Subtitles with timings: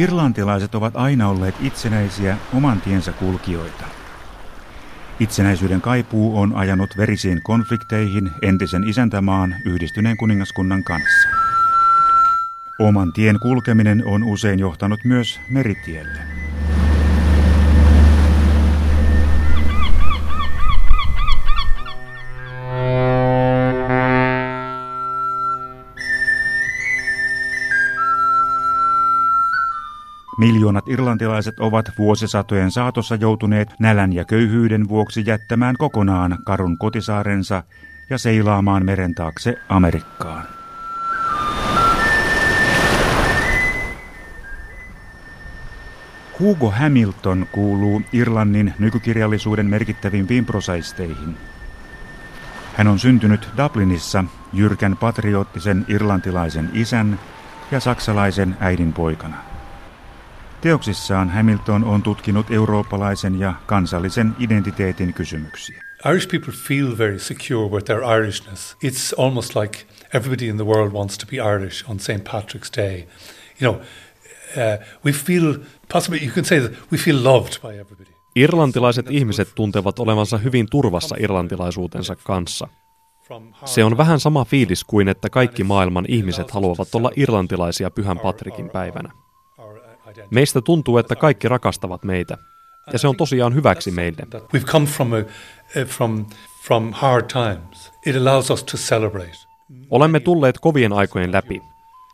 [0.00, 3.84] Irlantilaiset ovat aina olleet itsenäisiä oman tiensä kulkijoita.
[5.20, 11.28] Itsenäisyyden kaipuu on ajanut verisiin konflikteihin entisen isäntämaan yhdistyneen kuningaskunnan kanssa.
[12.78, 16.39] Oman tien kulkeminen on usein johtanut myös meritielle.
[30.40, 37.62] Miljoonat irlantilaiset ovat vuosisatojen saatossa joutuneet nälän ja köyhyyden vuoksi jättämään kokonaan karun kotisaarensa
[38.10, 40.44] ja seilaamaan meren taakse Amerikkaan.
[46.38, 51.36] Hugo Hamilton kuuluu Irlannin nykykirjallisuuden merkittävimpiin prosaisteihin.
[52.74, 57.20] Hän on syntynyt Dublinissa jyrkän patriottisen irlantilaisen isän
[57.70, 59.59] ja saksalaisen äidin poikana.
[60.60, 65.82] Teoksissaan Hamilton on tutkinut eurooppalaisen ja kansallisen identiteetin kysymyksiä.
[66.10, 68.76] Irish people feel very secure with their Irishness.
[68.84, 69.78] It's almost like
[70.14, 72.24] everybody in the world wants to be Irish on St.
[72.24, 73.06] Patrick's Day.
[73.60, 73.82] You know,
[74.56, 75.54] uh, we feel,
[75.92, 78.10] possibly you can say that we feel loved by everybody.
[78.36, 82.68] Irlantilaiset ihmiset tuntevat olevansa hyvin turvassa irlantilaisuutensa kanssa.
[83.64, 88.70] Se on vähän sama fiilis kuin, että kaikki maailman ihmiset haluavat olla irlantilaisia Pyhän Patrikin
[88.70, 89.10] päivänä.
[90.30, 92.36] Meistä tuntuu, että kaikki rakastavat meitä.
[92.92, 94.26] Ja se on tosiaan hyväksi meille.
[94.56, 95.16] We've come from, a,
[95.86, 96.26] from,
[96.66, 97.92] from hard times.
[98.06, 99.32] It allows us to celebrate.
[99.90, 101.60] Olemme tulleet kovien aikojen läpi,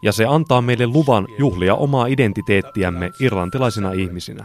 [0.02, 4.44] ja se antaa meille luvan juhlia omaa identiteettiämme irlantilaisina ihmisinä.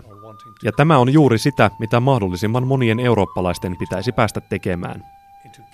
[0.63, 5.03] Ja tämä on juuri sitä, mitä mahdollisimman monien eurooppalaisten pitäisi päästä tekemään.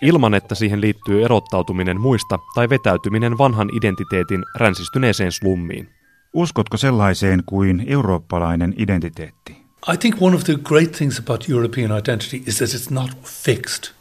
[0.01, 5.89] Ilman, että siihen liittyy erottautuminen muista tai vetäytyminen vanhan identiteetin ränsistyneeseen slummiin.
[6.33, 9.57] Uskotko sellaiseen kuin eurooppalainen identiteetti?
[9.93, 13.91] I think one of the great things about European identity is that it's not fixed.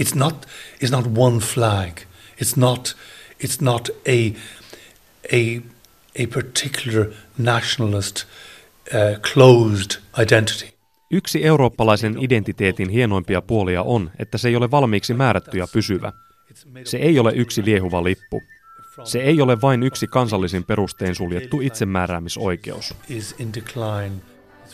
[0.00, 0.46] It's not,
[0.82, 1.98] it's not one flag.
[2.42, 2.96] It's not,
[3.44, 4.32] it's not a,
[5.32, 5.62] a,
[6.18, 7.06] a particular
[7.38, 8.24] nationalist
[8.94, 10.74] uh, closed identity.
[11.10, 16.12] Yksi eurooppalaisen identiteetin hienoimpia puolia on, että se ei ole valmiiksi määrätty ja pysyvä.
[16.84, 18.42] Se ei ole yksi liehuva lippu.
[19.04, 22.94] Se ei ole vain yksi kansallisin perustein suljettu itsemääräämisoikeus.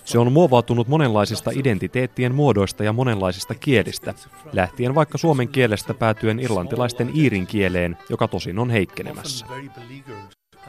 [0.04, 4.14] Se on muovautunut monenlaisista identiteettien muodoista ja monenlaisista kielistä,
[4.52, 9.46] lähtien vaikka suomen kielestä päätyen irlantilaisten iirin kieleen, joka tosin on heikkenemässä.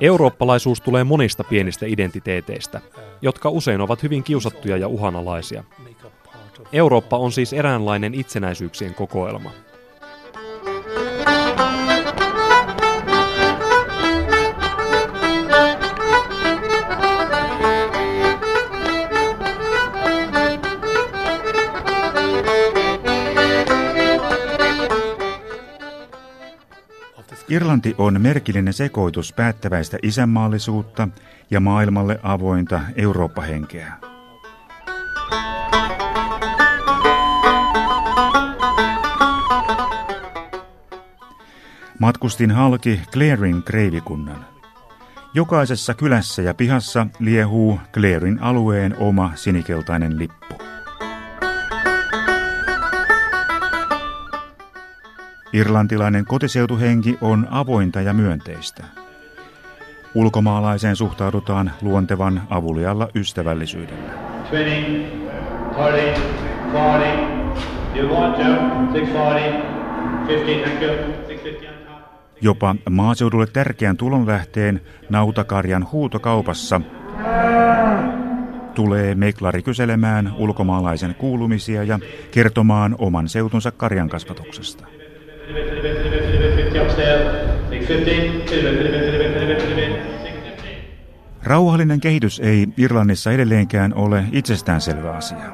[0.02, 2.82] Eurooppalaisuus tulee monista pienistä identiteeteistä,
[3.22, 5.64] jotka usein ovat hyvin kiusattuja ja uhanalaisia.
[6.74, 9.52] Eurooppa on siis eräänlainen itsenäisyyksien kokoelma.
[27.52, 31.08] Irlanti on merkillinen sekoitus päättäväistä isänmaallisuutta
[31.50, 33.94] ja maailmalle avointa Eurooppa-henkeä.
[42.00, 44.46] Matkustin halki Clarin kreivikunnan.
[45.34, 50.71] Jokaisessa kylässä ja pihassa liehuu Clarin alueen oma sinikeltainen lippu.
[55.54, 58.84] Irlantilainen kotiseutuhenki on avointa ja myönteistä.
[60.16, 64.12] Ulkomaalaiseen suhtaudutaan luontevan avulialla ystävällisyydellä.
[64.50, 65.18] 20,
[65.74, 66.32] 30,
[67.94, 69.62] 40, 50,
[72.42, 76.82] Jopa maaseudulle tärkeän tulonlähteen nautakarjan huutokaupassa
[78.76, 82.00] tulee meklari kyselemään ulkomaalaisen kuulumisia ja
[82.32, 85.01] kertomaan oman seutunsa karjan kasvatuksesta.
[91.44, 95.52] Rauhallinen kehitys ei Irlannissa edelleenkään ole itsestäänselvä asia.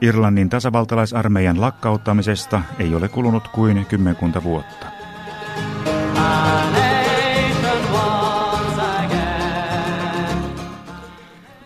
[0.00, 4.86] Irlannin tasavaltalaisarmeijan lakkauttamisesta ei ole kulunut kuin kymmenkunta vuotta.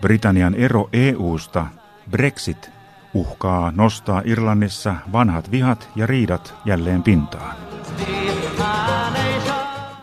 [0.00, 1.66] Britannian ero EUsta,
[2.10, 2.70] Brexit,
[3.14, 7.56] uhkaa nostaa Irlannissa vanhat vihat ja riidat jälleen pintaan.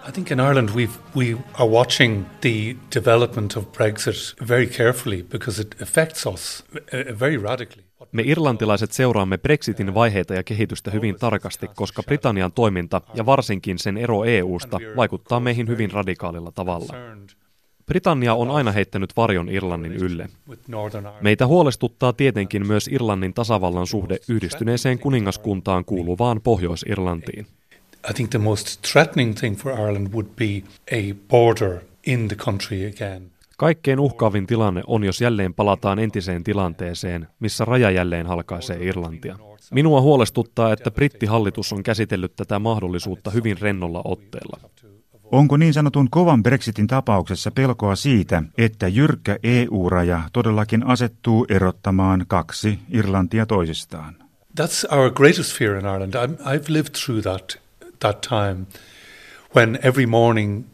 [0.09, 5.61] I think in Ireland we we are watching the development of Brexit very carefully because
[5.61, 7.83] it affects us uh, very radically.
[8.11, 13.97] Me irlantilaiset seuraamme Brexitin vaiheita ja kehitystä hyvin tarkasti, koska Britannian toiminta ja varsinkin sen
[13.97, 16.93] ero EUsta vaikuttaa meihin hyvin radikaalilla tavalla.
[17.89, 20.29] Britannia on aina heittänyt varjon Irlannin ylle.
[21.21, 27.45] Meitä huolestuttaa tietenkin myös Irlannin tasavallan suhde yhdistyneeseen kuningaskuntaan kuuluvaan Pohjois-Irlantiin.
[28.09, 32.87] I think the most threatening thing for Ireland would be a border in the country
[32.87, 33.31] again.
[33.57, 39.37] Kaikkein uhkaavin tilanne on, jos jälleen palataan entiseen tilanteeseen, missä raja jälleen halkaisee Irlantia.
[39.71, 44.59] Minua huolestuttaa, että brittihallitus on käsitellyt tätä mahdollisuutta hyvin rennolla otteella.
[45.31, 52.79] Onko niin sanotun kovan Brexitin tapauksessa pelkoa siitä, että jyrkkä EU-raja todellakin asettuu erottamaan kaksi
[52.89, 54.15] Irlantia toisistaan?
[54.61, 56.13] That's our greatest fear in Ireland.
[56.39, 57.59] I've lived through that,
[57.99, 58.65] that time
[59.55, 60.65] when every morning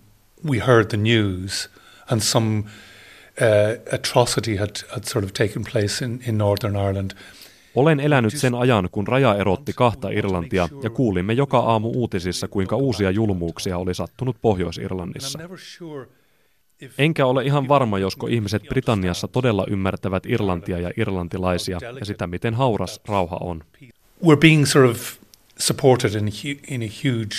[0.49, 1.69] we heard the news
[2.11, 7.13] and some uh, atrocity had, had sort of taken place in, in Northern Ireland–
[7.75, 12.75] olen elänyt sen ajan, kun raja erotti kahta Irlantia ja kuulimme joka aamu uutisissa, kuinka
[12.75, 15.39] uusia julmuuksia oli sattunut Pohjois-Irlannissa.
[16.97, 22.53] Enkä ole ihan varma, josko ihmiset Britanniassa todella ymmärtävät Irlantia ja irlantilaisia ja sitä, miten
[22.53, 23.63] hauras rauha on.
[24.23, 25.13] We're being sort of
[25.57, 26.27] supported in,
[26.67, 27.35] in a huge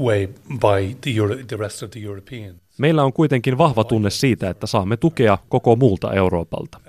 [0.00, 0.26] way
[0.58, 2.56] by the, Euro, the rest of the Europeans.
[2.78, 6.80] Meillä on kuitenkin vahva tunne siitä, että saamme tukea koko muulta Euroopalta.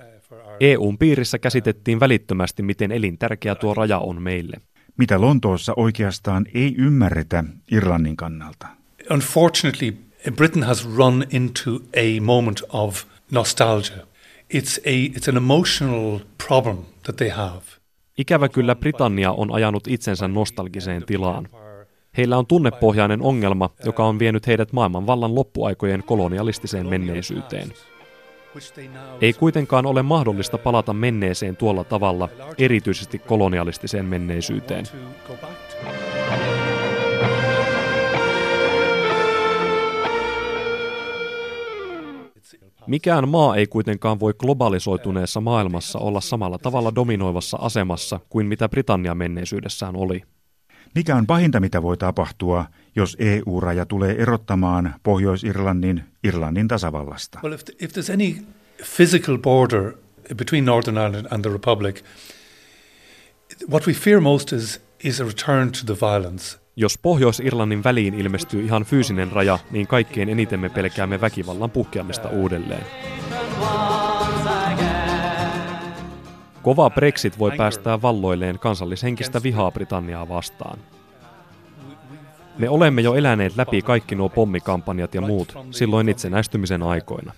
[0.60, 4.58] EUn piirissä käsitettiin välittömästi, miten elintärkeä tuo raja on meille.
[4.98, 8.68] Mitä Lontoossa oikeastaan ei ymmärretä Irlannin kannalta?
[9.12, 9.98] Unfortunately,
[10.36, 13.98] Britain has run into a moment of nostalgia.
[14.54, 17.62] It's, a, it's an emotional problem that they have.
[18.18, 21.48] Ikävä kyllä Britannia on ajanut itsensä nostalgiseen tilaan.
[22.18, 27.74] Heillä on tunnepohjainen ongelma, joka on vienyt heidät maailmanvallan loppuaikojen kolonialistiseen menneisyyteen.
[29.22, 34.86] Ei kuitenkaan ole mahdollista palata menneeseen tuolla tavalla, erityisesti kolonialistiseen menneisyyteen.
[42.88, 49.16] Mikään maa ei kuitenkaan voi globalisoituneessa maailmassa olla samalla tavalla dominoivassa asemassa kuin mitä Britannia
[49.16, 50.24] menneisyydessään oli.
[50.96, 57.40] Mikä on pahinta, mitä voi tapahtua, jos EU-raja tulee erottamaan Pohjois-Irlannin Irlannin tasavallasta?
[57.44, 58.36] Well, if, if there's any
[58.98, 59.94] physical border
[60.36, 62.04] between Northern Ireland and the Republic,
[63.72, 66.60] what we fear most is, is a return to the violence.
[66.76, 72.84] Jos Pohjois-Irlannin väliin ilmestyy ihan fyysinen raja, niin kaikkein eniten me pelkäämme väkivallan puhkeamista uudelleen.
[76.62, 80.80] Kova Brexit voi päästää valloilleen kansallishenkistä vihaa Britanniaa vastaan.
[82.60, 87.34] Me olemme jo eläneet läpi kaikki nuo pommikampanjat ja muut silloin itsenäistymisen aikoina.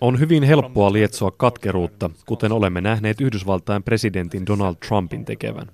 [0.00, 5.66] On hyvin helppoa lietsoa katkeruutta, kuten olemme nähneet Yhdysvaltain presidentin Donald Trumpin tekevän.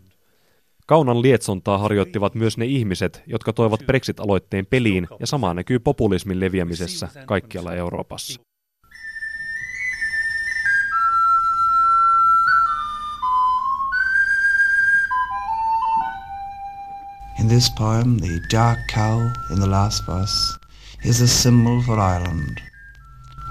[0.87, 7.09] Kaunan lietsontaa harjoittivat myös ne ihmiset, jotka toivat Brexit-aloitteen peliin, ja sama näkyy populismin leviämisessä
[7.27, 8.41] kaikkialla Euroopassa.
[17.51, 19.19] This poem, the dark cow
[19.51, 20.59] in the last verse
[21.05, 22.61] is a symbol for Ireland.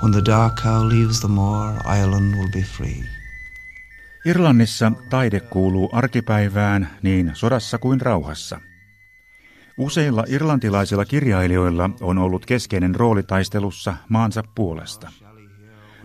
[0.02, 3.04] When the dark cow leaves the moor, Ireland will be free.
[4.26, 8.62] Irlannissa taide kuuluu arkipäivään niin sodassa kuin rauhassa.
[9.78, 15.12] Useilla irlantilaisilla kirjailijoilla on ollut keskeinen rooli taistelussa maansa puolesta.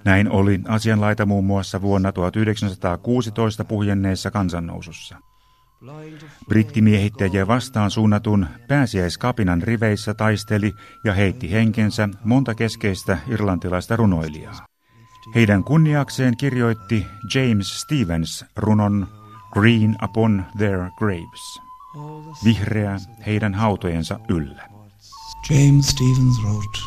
[0.05, 5.19] Näin oli asianlaita muun muassa vuonna 1916 puhjenneessa kansannousussa.
[6.49, 10.75] Brittimiehittäjiä vastaan suunnatun pääsiäiskapinan riveissä taisteli
[11.05, 14.67] ja heitti henkensä monta keskeistä irlantilaista runoilijaa.
[15.35, 19.07] Heidän kunniakseen kirjoitti James Stevens runon
[19.53, 21.61] Green upon their graves.
[22.45, 24.69] Vihreä heidän hautojensa yllä.
[25.51, 26.79] James Stevens wrote,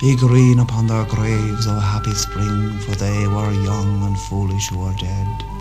[0.00, 4.86] Be green upon their graves, O happy spring, for they were young and foolish who
[4.86, 5.53] are dead.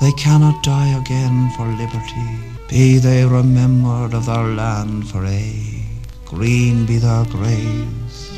[0.00, 2.30] They cannot die again for liberty.
[2.68, 5.84] Be they remembered of their land for aye.
[6.24, 8.30] Green be their graves,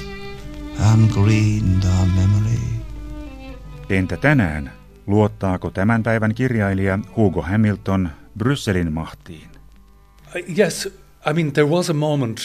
[0.78, 2.58] and green their memory.
[3.88, 4.72] Entä tänään?
[5.06, 9.48] Luottaako tämän päivän kirjailija Hugo Hamilton Brysselin mahtiin?
[10.36, 10.88] Uh, yes,
[11.30, 12.40] I mean there was a moment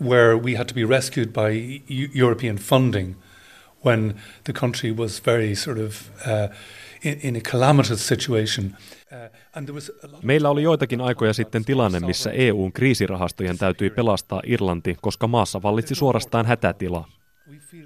[0.00, 1.80] where we had to be rescued by
[2.14, 3.16] European funding
[3.86, 5.94] when the country was very sort of
[6.26, 6.56] uh,
[10.22, 15.94] Meillä oli joitakin aikoja sitten tilanne, missä EUn kriisirahastojen täytyi pelastaa Irlanti, koska maassa vallitsi
[15.94, 17.08] suorastaan hätätila.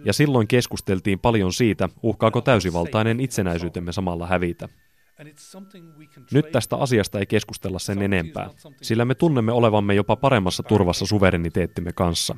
[0.04, 4.68] Ja silloin keskusteltiin paljon siitä, uhkaako täysivaltainen itsenäisyytemme samalla hävitä.
[6.32, 8.50] Nyt tästä asiasta ei keskustella sen enempää,
[8.82, 12.36] sillä me tunnemme olevamme jopa paremmassa turvassa suvereniteettimme kanssa.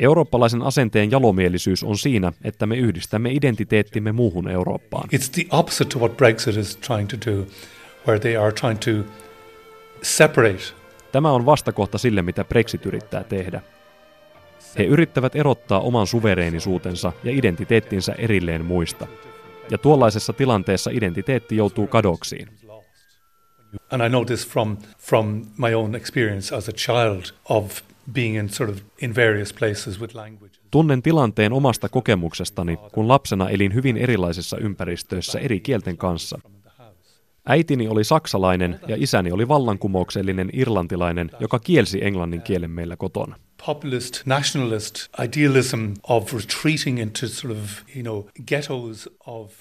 [0.00, 5.08] Eurooppalaisen asenteen jalomielisyys on siinä, että me yhdistämme identiteettimme muuhun Eurooppaan.
[5.14, 7.46] It's the opposite to what Brexit is trying to do,
[8.06, 9.10] where they are trying to
[10.02, 10.62] separate.
[11.12, 13.62] Tämä on vastakohta sille, mitä Brexit yrittää tehdä.
[14.78, 19.06] He yrittävät erottaa oman suvereenisuutensa ja identiteettinsä erilleen muista.
[19.70, 22.48] Ja tuollaisessa tilanteessa identiteetti joutuu kadoksiin.
[23.90, 27.82] And I know this from, from my own experience as a child of
[28.12, 30.60] being in sort of in various places with languages.
[30.70, 36.38] Tunnen tilanteen omasta kokemuksestani, kun lapsena elin hyvin erilaisissa ympäristöissä eri kielten kanssa.
[37.48, 43.36] Äitini oli saksalainen ja isäni oli vallankumouksellinen irlantilainen, joka kielsi englannin kielen meillä kotona.
[43.66, 49.52] Populist, nationalist idealism of retreating into sort of, you know, ghettos of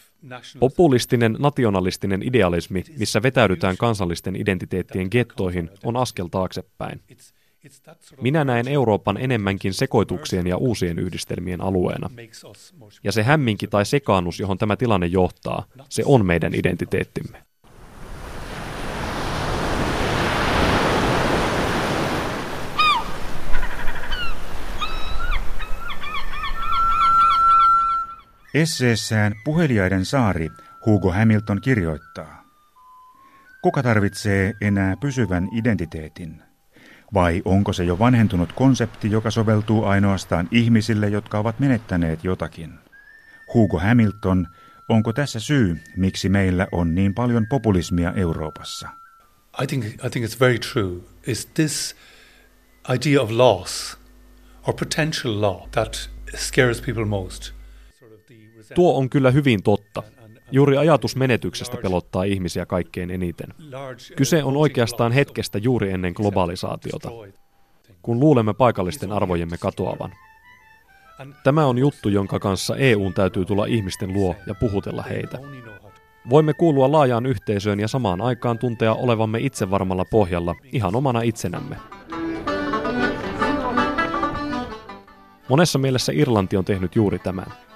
[0.59, 7.01] Populistinen nationalistinen idealismi, missä vetäydytään kansallisten identiteettien gettoihin, on askel taaksepäin.
[8.21, 12.09] Minä näen Euroopan enemmänkin sekoituksien ja uusien yhdistelmien alueena.
[13.03, 17.46] Ja se hämminki tai sekaannus, johon tämä tilanne johtaa, se on meidän identiteettimme.
[28.53, 30.49] Esseessään Puheliaiden saari
[30.85, 32.43] Hugo Hamilton kirjoittaa.
[33.61, 36.41] Kuka tarvitsee enää pysyvän identiteetin?
[37.13, 42.73] Vai onko se jo vanhentunut konsepti, joka soveltuu ainoastaan ihmisille, jotka ovat menettäneet jotakin?
[43.53, 44.47] Hugo Hamilton,
[44.89, 48.89] onko tässä syy, miksi meillä on niin paljon populismia Euroopassa?
[49.63, 51.01] I think, I think it's very true.
[51.25, 51.95] Is this
[52.95, 53.97] idea of loss
[54.67, 57.56] or potential loss that scares people most?
[58.75, 60.03] Tuo on kyllä hyvin totta.
[60.51, 63.53] Juuri ajatus menetyksestä pelottaa ihmisiä kaikkein eniten.
[64.15, 67.09] Kyse on oikeastaan hetkestä juuri ennen globalisaatiota,
[68.01, 70.11] kun luulemme paikallisten arvojemme katoavan.
[71.43, 75.37] Tämä on juttu, jonka kanssa EUn täytyy tulla ihmisten luo ja puhutella heitä.
[76.29, 81.77] Voimme kuulua laajaan yhteisöön ja samaan aikaan tuntea olevamme itsevarmalla pohjalla ihan omana itsenämme.
[85.49, 87.66] Monessa mielessä Irlanti on tehnyt juuri tämän.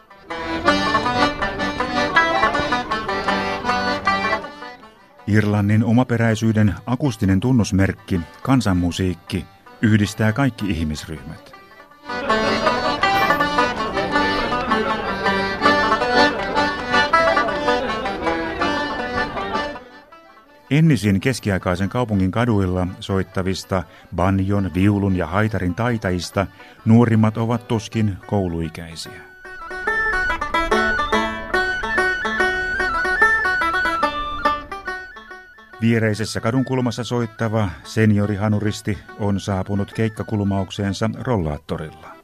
[5.31, 9.45] Irlannin omaperäisyyden akustinen tunnusmerkki, kansanmusiikki,
[9.81, 11.53] yhdistää kaikki ihmisryhmät.
[20.71, 23.83] Ennisin keskiaikaisen kaupungin kaduilla soittavista
[24.15, 26.47] banjon, viulun ja haitarin taitajista
[26.85, 29.30] nuorimmat ovat tuskin kouluikäisiä.
[35.81, 42.15] Viereisessä kadunkulmassa soittava seniorihanuristi on saapunut keikkakulmaukseensa rollaattorilla.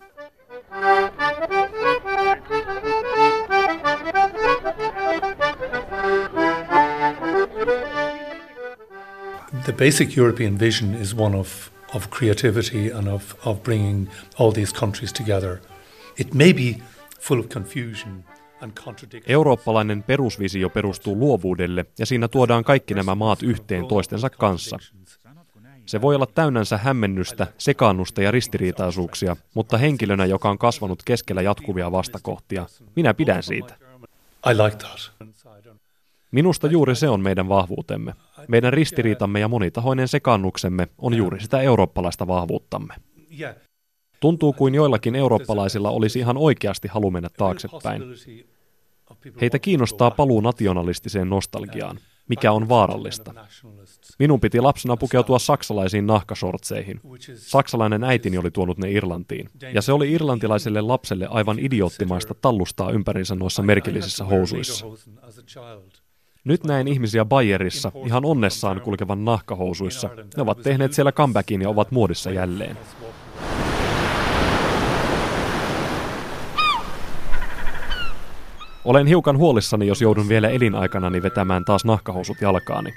[9.64, 11.50] The basic European vision is one of,
[11.96, 14.10] of creativity and of, of bringing
[14.40, 15.58] all these countries together.
[16.20, 16.84] It may be
[17.20, 18.24] full of confusion
[19.28, 24.78] Eurooppalainen perusvisio perustuu luovuudelle ja siinä tuodaan kaikki nämä maat yhteen toistensa kanssa.
[25.86, 31.92] Se voi olla täynnänsä hämmennystä, sekaannusta ja ristiriitaisuuksia, mutta henkilönä, joka on kasvanut keskellä jatkuvia
[31.92, 33.76] vastakohtia, minä pidän siitä.
[36.32, 38.14] Minusta juuri se on meidän vahvuutemme.
[38.48, 42.94] Meidän ristiriitamme ja monitahoinen sekaannuksemme on juuri sitä eurooppalaista vahvuuttamme.
[44.20, 48.04] Tuntuu kuin joillakin eurooppalaisilla olisi ihan oikeasti halu mennä taaksepäin.
[49.42, 53.34] Heitä kiinnostaa paluu nationalistiseen nostalgiaan, mikä on vaarallista.
[54.20, 57.02] Minun piti lapsena pukeutua saksalaisiin nahkasortseihin.
[57.36, 59.50] Saksalainen äitini oli tuonut ne Irlantiin.
[59.74, 64.86] Ja se oli irlantilaiselle lapselle aivan idioottimaista tallustaa ympärinsä noissa merkillisissä housuissa.
[66.44, 70.10] Nyt näen ihmisiä Bayerissa ihan onnessaan kulkevan nahkahousuissa.
[70.38, 72.78] Ne ovat tehneet siellä comebackin ja ovat muodissa jälleen.
[78.88, 82.94] Olen hiukan huolissani, jos joudun vielä elinaikanani vetämään taas nahkahousut jalkaani.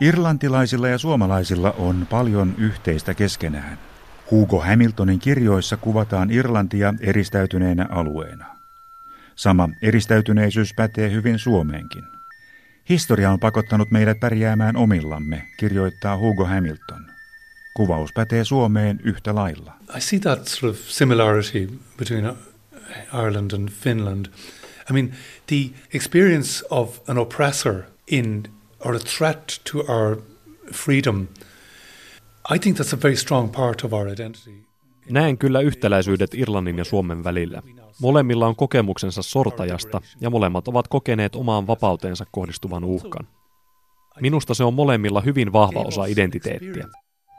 [0.00, 3.78] Irlantilaisilla ja suomalaisilla on paljon yhteistä keskenään.
[4.30, 8.46] Hugo Hamiltonin kirjoissa kuvataan Irlantia eristäytyneenä alueena.
[9.36, 12.04] Sama eristäytyneisyys pätee hyvin Suomeenkin.
[12.88, 17.13] Historia on pakottanut meidät pärjäämään omillamme, kirjoittaa Hugo Hamilton.
[17.74, 19.72] Kuvaus pätee Suomeen yhtä lailla.
[19.96, 22.36] I see that sort of similarity between uh,
[23.12, 24.26] Ireland and Finland.
[24.90, 25.12] I mean,
[25.46, 27.74] the experience of an oppressor
[28.10, 28.42] in
[28.80, 30.16] or a threat to our
[30.72, 31.28] freedom,
[32.54, 34.64] I think that's a very strong part of our identity.
[35.10, 37.62] Näen kyllä yhtäläisyydet Irlannin ja Suomen välillä.
[38.00, 43.28] Molemmilla on kokemuksensa sortajasta ja molemmat ovat kokeneet omaan vapauteensa kohdistuvan uhkan.
[44.20, 46.88] Minusta se on molemmilla hyvin vahva osa identiteettiä.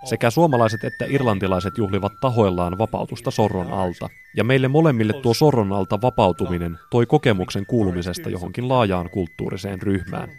[0.05, 6.01] Sekä suomalaiset että irlantilaiset juhlivat tahoillaan vapautusta sorron alta, ja meille molemmille tuo sorron alta
[6.01, 10.29] vapautuminen toi kokemuksen kuulumisesta johonkin laajaan kulttuuriseen ryhmään.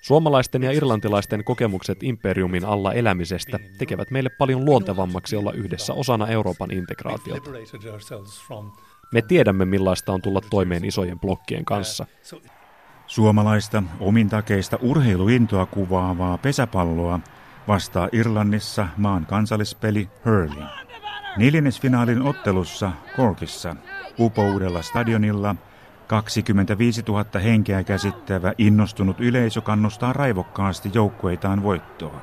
[0.00, 6.70] Suomalaisten ja irlantilaisten kokemukset imperiumin alla elämisestä tekevät meille paljon luontevammaksi olla yhdessä osana Euroopan
[6.70, 7.50] integraatiota.
[9.12, 12.06] Me tiedämme, millaista on tulla toimeen isojen blokkien kanssa.
[13.06, 17.20] Suomalaista omintakeista urheiluintoa kuvaavaa pesäpalloa
[17.68, 20.68] vastaa Irlannissa maan kansallispeli hurling.
[21.36, 23.76] Neljännesfinaalin ottelussa Corkissa
[24.18, 25.56] upoudella stadionilla
[26.06, 32.20] 25 000 henkeä käsittävä innostunut yleisö kannustaa raivokkaasti joukkueitaan voittoon.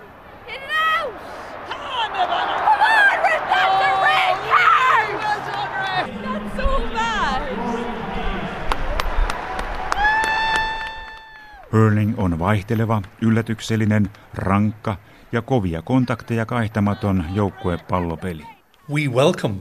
[11.71, 14.95] Hurling on vaihteleva, yllätyksellinen, rankka
[15.31, 18.43] ja kovia kontakteja kaihtamaton joukkuepallopeli.
[18.89, 19.55] We welcome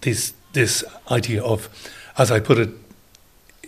[0.00, 0.86] this, this
[1.18, 1.66] idea of,
[2.18, 2.70] as I put it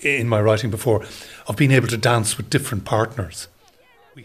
[0.04, 1.06] in my writing before,
[1.48, 3.50] of being able to dance with different partners.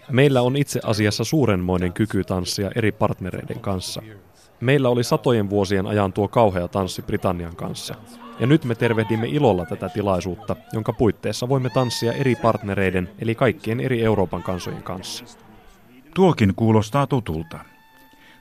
[0.10, 4.02] Meillä on itse asiassa suurenmoinen kyky tanssia eri partnereiden kanssa.
[4.60, 7.96] Meillä oli satojen vuosien ajan tuo kauhea tanssi Britannian kanssa.
[8.40, 13.80] Ja nyt me tervehdimme ilolla tätä tilaisuutta, jonka puitteissa voimme tanssia eri partnereiden, eli kaikkien
[13.80, 15.26] eri Euroopan kansojen kanssa.
[16.14, 17.60] Tuokin kuulostaa tutulta.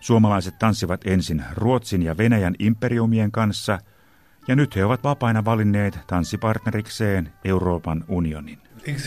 [0.00, 3.78] Suomalaiset tanssivat ensin Ruotsin ja Venäjän imperiumien kanssa,
[4.48, 8.58] ja nyt he ovat vapaina valinneet tanssipartnerikseen Euroopan unionin.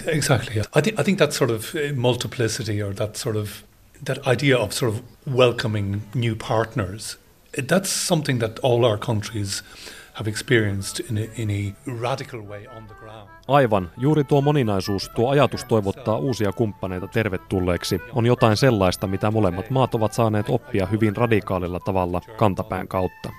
[0.08, 0.62] Exactly.
[0.62, 3.49] I think, I think that sort of uh, multiplicity or that sort of
[4.06, 5.02] that idea of sort of
[5.36, 7.19] welcoming new partners,
[7.67, 9.63] that's something that all our countries
[10.13, 13.30] have experienced in a, in a radical way on the ground.
[13.47, 19.69] Aivan, juuri tuo moninaisuus, tuo ajatus toivottaa uusia kumppaneita tervetulleeksi, on jotain sellaista, mitä molemmat
[19.69, 23.30] maat ovat saaneet oppia hyvin radikaalilla tavalla kantapään kautta.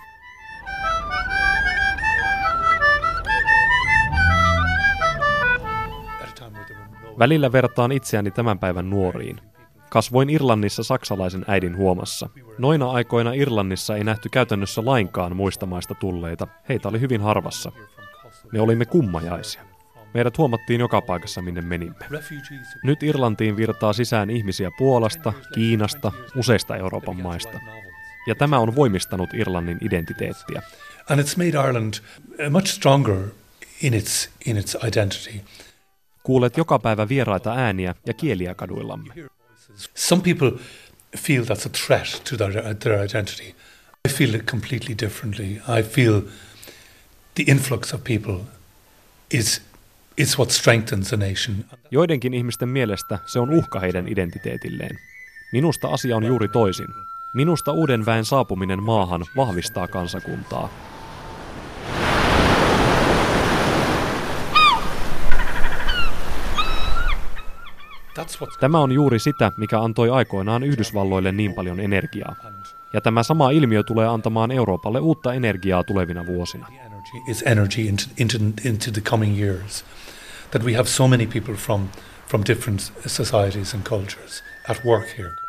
[7.19, 9.54] Välillä vertaan itseäni tämän päivän nuoriin.
[9.95, 12.29] Kasvoin Irlannissa saksalaisen äidin huomassa.
[12.59, 16.47] Noina aikoina Irlannissa ei nähty käytännössä lainkaan muista maista tulleita.
[16.69, 17.73] Heitä oli hyvin harvassa.
[18.53, 19.63] Me olimme kummajaisia.
[20.15, 22.07] Meidät huomattiin joka paikassa, minne menimme.
[22.85, 27.61] Nyt Irlantiin virtaa sisään ihmisiä Puolasta, Kiinasta, useista Euroopan maista.
[28.27, 30.63] Ja tämä on voimistanut Irlannin identiteettiä.
[31.11, 33.17] And it's made Ireland uh, much stronger
[33.83, 35.41] in its, in its identity.
[36.23, 39.15] Kuulet joka päivä vieraita ääniä ja kieliä kaduillamme.
[39.95, 40.51] Some people
[41.17, 43.55] feel that's a threat to their, their identity.
[44.09, 45.61] I feel it completely differently.
[45.79, 46.23] I feel
[47.35, 48.41] the influx of people
[49.31, 49.63] is,
[50.17, 51.65] is what strengthens a nation.
[51.91, 54.99] Joidenkin ihmisten mielestä se on uhka heidän identiteetilleen.
[55.53, 56.89] Minusta asia on juuri toisin.
[57.35, 60.69] Minusta uuden väen saapuminen maahan vahvistaa kansakuntaa.
[68.61, 72.37] Tämä on juuri sitä, mikä antoi aikoinaan Yhdysvalloille niin paljon energiaa.
[72.93, 76.67] Ja tämä sama ilmiö tulee antamaan Euroopalle uutta energiaa tulevina vuosina.
[80.51, 81.89] That we have so many people from,
[82.29, 85.44] from different societies and cultures at work here.